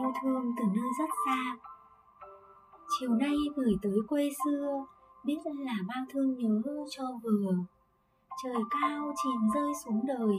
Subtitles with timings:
[0.00, 1.56] yêu thương từ nơi rất xa.
[2.88, 4.84] Chiều nay gửi tới quê xưa,
[5.24, 7.52] biết là bao thương nhớ cho vừa.
[8.42, 10.36] Trời cao chìm rơi xuống đời,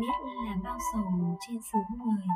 [0.00, 2.26] biết là bao sầu trên xứ người.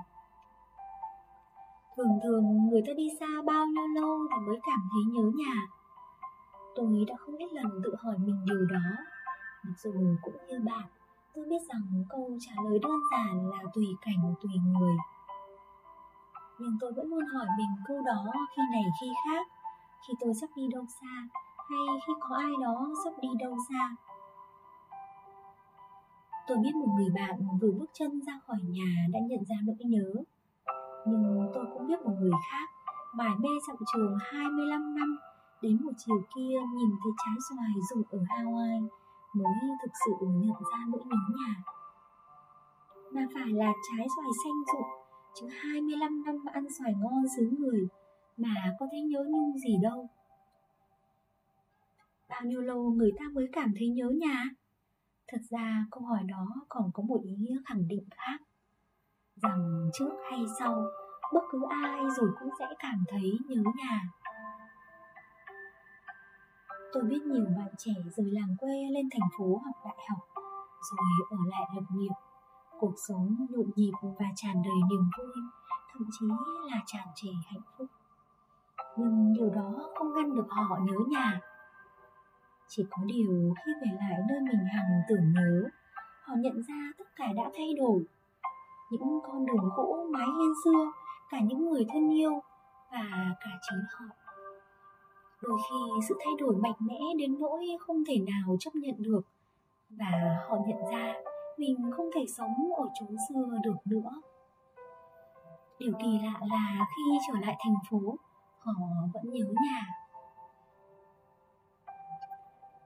[1.97, 5.55] Thường thường người ta đi xa bao nhiêu lâu thì mới cảm thấy nhớ nhà.
[6.75, 8.91] Tôi đã không ít lần tự hỏi mình điều đó.
[9.65, 9.93] Mặc dù
[10.23, 10.89] cũng như bạn,
[11.35, 14.97] tôi biết rằng câu trả lời đơn giản là tùy cảnh, tùy người
[16.61, 18.25] nhưng tôi vẫn luôn hỏi mình câu đó
[18.57, 19.47] khi này khi khác.
[20.09, 21.29] Khi tôi sắp đi đâu xa,
[21.69, 23.97] hay khi có ai đó sắp đi đâu xa?
[26.47, 29.77] Tôi biết một người bạn vừa bước chân ra khỏi nhà đã nhận ra nỗi
[29.79, 30.13] nhớ.
[31.07, 32.69] Nhưng tôi cũng biết một người khác
[33.15, 35.19] mải mê dặm trường 25 năm,
[35.63, 38.89] đến một chiều kia nhìn thấy trái xoài rụng ở Hawaii
[39.35, 41.55] mới thực sự nhận ra nỗi nhớ nhà.
[43.13, 45.00] Mà phải là trái xoài xanh rụng
[45.35, 47.89] chứ 25 năm ăn xoài ngon xứ người,
[48.37, 50.09] mà có thấy nhớ nhung gì đâu.
[52.29, 54.45] Bao nhiêu lâu người ta mới cảm thấy nhớ nhà?
[55.29, 58.41] Thật ra câu hỏi đó còn có một ý nghĩa khẳng định khác.
[59.43, 60.85] Rằng trước hay sau,
[61.33, 64.03] bất cứ ai rồi cũng sẽ cảm thấy nhớ nhà.
[66.93, 70.19] Tôi biết nhiều bạn trẻ rời làng quê lên thành phố học đại học,
[70.91, 72.13] rồi ở lại lập nghiệp
[72.81, 75.35] cuộc sống nhộn nhịp và tràn đầy niềm vui,
[75.93, 76.27] thậm chí
[76.71, 77.87] là tràn trề hạnh phúc.
[78.97, 81.41] Nhưng điều đó không ngăn được họ nhớ nhà.
[82.69, 85.69] Chỉ có điều khi về lại nơi mình hằng tưởng nhớ,
[86.23, 88.05] họ nhận ra tất cả đã thay đổi.
[88.91, 90.93] Những con đường cũ mái hiên xưa,
[91.31, 92.41] cả những người thân yêu
[92.93, 94.15] và cả chính họ.
[95.43, 99.21] Đôi khi sự thay đổi mạnh mẽ đến nỗi không thể nào chấp nhận được
[99.91, 100.11] và
[100.49, 101.15] họ nhận ra
[101.61, 104.11] mình không thể sống ở chốn xưa được nữa.
[105.79, 108.17] Điều kỳ lạ là khi trở lại thành phố,
[108.59, 108.73] họ
[109.15, 109.87] vẫn nhớ nhà.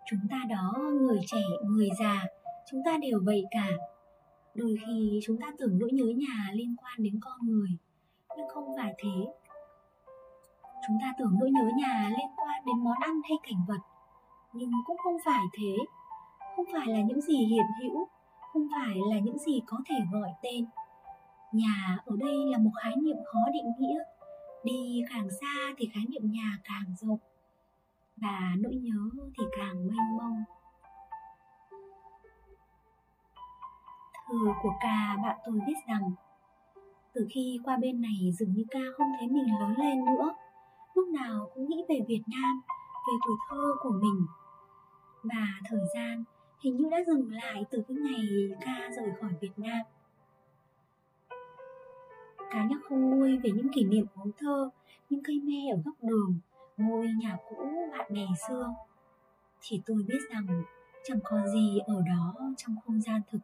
[0.07, 2.25] Chúng ta đó, người trẻ, người già,
[2.71, 3.69] chúng ta đều vậy cả.
[4.55, 7.71] Đôi khi chúng ta tưởng nỗi nhớ nhà liên quan đến con người,
[8.37, 9.27] nhưng không phải thế.
[10.87, 13.81] Chúng ta tưởng nỗi nhớ nhà liên quan đến món ăn hay cảnh vật,
[14.53, 15.77] nhưng cũng không phải thế.
[16.57, 18.09] Không phải là những gì hiện hữu
[18.55, 20.65] không phải là những gì có thể gọi tên.
[21.53, 23.99] Nhà ở đây là một khái niệm khó định nghĩa.
[24.65, 27.19] Đi càng xa thì khái niệm nhà càng rộng,
[28.17, 30.45] và nỗi nhớ thì càng mênh mông.
[34.29, 36.13] Thư của ca bạn tôi viết rằng,
[37.13, 40.35] từ khi qua bên này dường như ca không thấy mình lớn lên nữa.
[40.95, 42.61] Lúc nào cũng nghĩ về việt nam,
[43.09, 44.27] về tuổi thơ của mình.
[45.23, 46.25] Và thời gian
[46.65, 49.81] hình như đã dừng lại từ cái ngày ca rời khỏi việt nam.
[52.51, 54.71] Cá nhắc không nguôi về những kỷ niệm ấu thơ,
[55.11, 56.39] những cây me ở góc đường,
[56.77, 57.57] ngôi nhà cũ
[57.93, 58.75] bạn bè xưa.
[59.61, 60.63] Thì tôi biết rằng
[61.05, 63.39] chẳng còn gì ở đó trong không gian thực.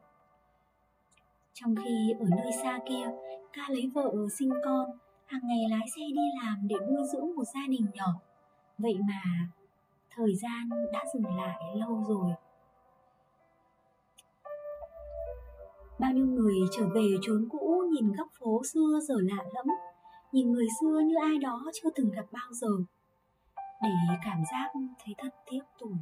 [1.52, 3.10] Trong khi ở nơi xa kia,
[3.52, 4.90] ca lấy vợ sinh con,
[5.26, 8.14] hàng ngày lái xe đi làm để nuôi dưỡng một gia đình nhỏ.
[8.78, 9.48] Vậy mà
[10.10, 12.34] thời gian đã dừng lại lâu rồi.
[16.00, 19.66] Bao nhiêu người trở về chốn cũ, nhìn góc phố xưa giờ lạ lẫm.
[20.32, 22.70] Nhìn người xưa như ai đó chưa từng gặp bao giờ.
[23.82, 24.70] Để cảm giác
[25.04, 25.92] thấy thật tiếc tuổi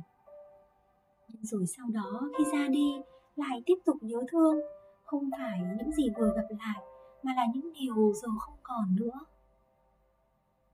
[1.28, 2.92] nhưng rồi sau đó khi ra đi,
[3.37, 4.56] lại tiếp tục nhớ thương.
[5.04, 6.82] Không phải những gì vừa gặp lại,
[7.22, 9.19] mà là những điều giờ không còn nữa.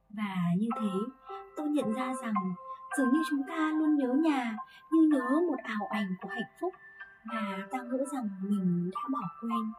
[0.08, 1.22] Và như thế,
[1.56, 2.34] tôi nhận ra rằng
[2.98, 4.56] dường như chúng ta luôn nhớ nhà,
[4.92, 6.72] như nhớ một ảo ảnh của hạnh phúc
[7.24, 9.72] mà ta nghĩ rằng mình đã bỏ quên.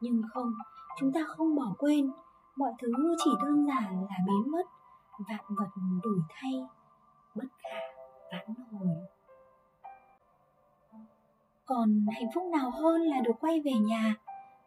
[0.00, 0.52] Nhưng không,
[0.98, 2.10] chúng ta không bỏ quên.
[2.56, 4.66] Mọi thứ chỉ đơn giản là biến mất,
[5.28, 5.68] vạn vật
[6.02, 6.66] đổi thay,
[7.34, 7.78] bất khả
[8.32, 8.88] vãn hồi.
[11.66, 14.14] Còn hạnh phúc nào hơn là được quay về nhà?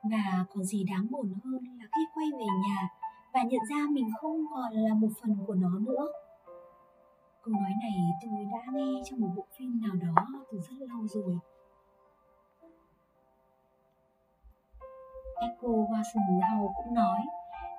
[0.04, 2.90] Và còn gì đáng buồn hơn là khi quay về nhà
[3.34, 6.08] và nhận ra mình không còn là một phần của nó nữa?
[7.42, 11.08] Câu nói này tôi đã nghe trong một bộ phim nào đó từ rất lâu
[11.08, 11.40] rồi.
[15.44, 16.24] Echo Watson
[16.76, 17.22] cũng nói,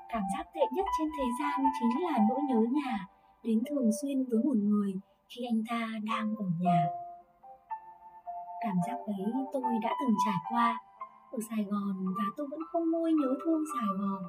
[0.08, 3.08] cảm giác tệ nhất trên thế gian chính là nỗi nhớ nhà,
[3.42, 4.92] đến thường xuyên với một người
[5.28, 6.86] khi anh ta đang ở nhà.
[8.60, 10.78] Cảm giác ấy tôi đã từng trải qua,
[11.32, 14.22] ở Sài Gòn và tôi vẫn không nguôi nhớ thương Sài Gòn.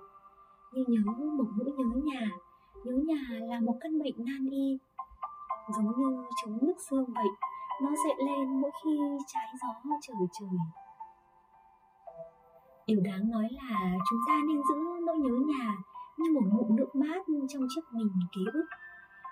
[0.73, 2.27] Như nhớ một nỗi nhớ nhà
[2.85, 4.77] nhớ nhà là một căn bệnh nan y.
[5.75, 7.27] Giống như chứng nước xương vậy,
[7.81, 9.67] nó dậy lên mỗi khi trái gió
[10.01, 10.84] trời trời.
[12.87, 15.77] Điều đáng nói là chúng ta nên giữ nỗi nhớ nhà
[16.17, 18.65] như một ngụm nước mát trong chiếc bình ký ức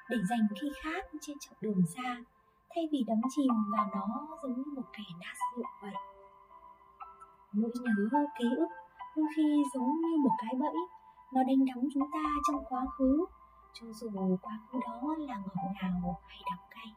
[0.10, 2.24] để dành khi khác trên chặng đường xa,
[2.76, 5.94] thay vì đắm chìm vào nó giống như một kẻ nát rượu vậy.
[7.54, 8.68] Nỗi nhớ, ký ức
[9.16, 10.76] đôi khi giống như một cái bẫy,
[11.34, 13.26] nó đánh đóng chúng ta trong quá khứ,
[13.74, 16.94] cho dù quá khứ đó là ngọt ngào hay đắng cay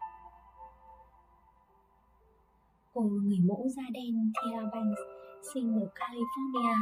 [2.94, 5.15] cô người mẫu da đen Thea Banks
[5.54, 6.76] sinh ở California,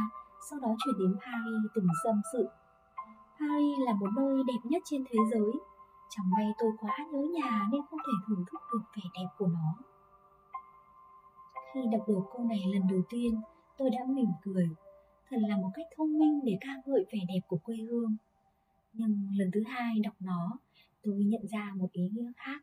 [0.49, 2.47] sau đó chuyển đến Paris từng dâm sự.
[3.39, 5.51] Paris là một nơi đẹp nhất trên thế giới.
[6.09, 9.47] Chẳng may tôi quá nhớ nhà nên không thể thưởng thức được vẻ đẹp của
[9.47, 9.75] nó.
[11.73, 13.41] Khi đọc được câu này lần đầu tiên,
[13.77, 14.69] tôi đã mỉm cười.
[15.29, 18.17] Thật là một cách thông minh để ca ngợi vẻ đẹp của quê hương.
[18.93, 20.59] Nhưng lần thứ hai đọc nó,
[21.03, 22.61] tôi nhận ra một ý nghĩa khác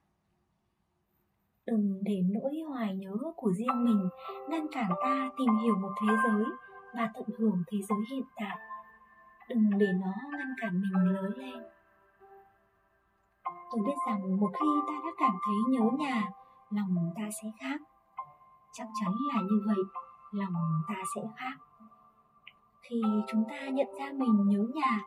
[1.67, 4.09] đừng để nỗi hoài nhớ của riêng mình
[4.49, 6.44] ngăn cản ta tìm hiểu một thế giới
[6.94, 8.59] và tận hưởng thế giới hiện tại.
[9.49, 11.62] Đừng để nó ngăn cản mình lớn lên.
[13.44, 16.29] Tôi biết rằng một khi ta đã cảm thấy nhớ nhà,
[16.70, 17.81] lòng ta sẽ khác.
[18.73, 19.85] Chắc chắn là như vậy,
[20.32, 20.55] lòng
[20.88, 21.56] ta sẽ khác.
[22.82, 25.00] Khi chúng ta nhận ra mình nhớ nhà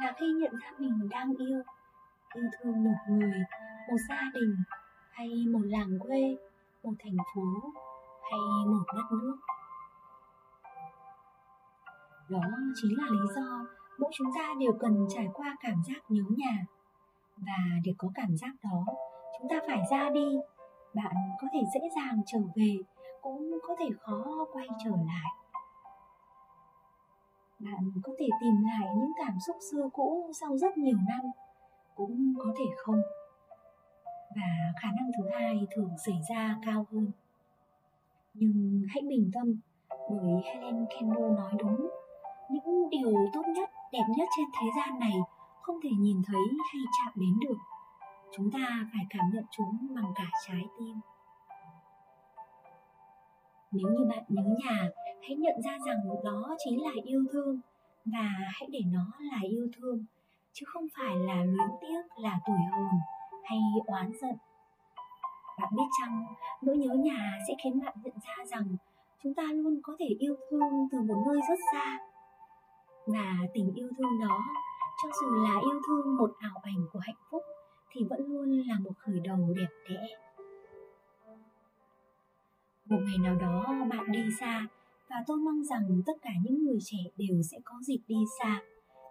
[0.00, 1.62] là khi nhận ra mình đang yêu
[2.34, 3.38] yêu thương một người,
[3.88, 4.56] một gia đình
[5.22, 6.36] hay một làng quê,
[6.82, 7.42] một thành phố
[8.22, 9.36] hay một đất nước?
[12.28, 12.40] Đó
[12.82, 13.66] chính là lý do
[13.98, 16.66] mỗi chúng ta đều cần trải qua cảm giác nhớ nhà.
[17.36, 18.84] Và để có cảm giác đó,
[19.38, 20.36] chúng ta phải ra đi.
[20.94, 22.76] Bạn có thể dễ dàng trở về,
[23.20, 25.32] cũng có thể khó quay trở lại.
[27.58, 31.30] Bạn có thể tìm lại những cảm xúc xưa cũ sau rất nhiều năm,
[31.94, 33.02] cũng có thể không
[34.36, 37.10] và khả năng thứ hai thường xảy ra cao hơn.
[38.34, 39.54] Nhưng hãy bình tâm,
[39.88, 41.90] bởi Helen Kendall nói đúng.
[42.50, 45.14] Những điều tốt nhất, đẹp nhất trên thế gian này
[45.62, 46.40] không thể nhìn thấy
[46.72, 47.58] hay chạm đến được.
[48.36, 50.96] Chúng ta phải cảm nhận chúng bằng cả trái tim.
[53.72, 54.88] Nếu như bạn nhớ nhà,
[55.22, 57.60] hãy nhận ra rằng đó chính là yêu thương.
[58.04, 60.04] Và hãy để nó là yêu thương,
[60.52, 62.94] chứ không phải là luyến tiếc, là tuổi hờn
[63.44, 64.36] hay oán giận.
[65.60, 66.24] Bạn biết chăng,
[66.62, 68.76] nỗi nhớ nhà sẽ khiến bạn nhận ra rằng
[69.22, 71.98] chúng ta luôn có thể yêu thương từ một nơi rất xa.
[73.06, 74.40] Và tình yêu thương đó,
[75.02, 77.42] cho dù là yêu thương một ảo ảnh của hạnh phúc,
[77.90, 80.06] thì vẫn luôn là một khởi đầu đẹp đẽ.
[82.84, 84.66] Một ngày nào đó bạn đi xa,
[85.10, 88.62] và tôi mong rằng tất cả những người trẻ đều sẽ có dịp đi xa,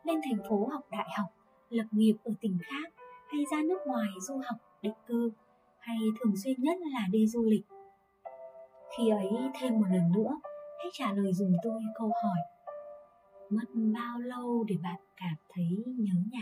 [0.03, 1.27] lên thành phố học đại học,
[1.69, 3.00] lập nghiệp ở tỉnh khác
[3.31, 5.31] hay ra nước ngoài du học, định cư,
[5.79, 7.65] hay thường xuyên nhất là đi du lịch?
[8.97, 9.29] Khi ấy
[9.59, 10.39] thêm một lần nữa,
[10.77, 12.39] hãy trả lời dùm tôi câu hỏi,
[13.49, 15.65] mất bao lâu để bạn cảm thấy
[15.97, 16.39] nhớ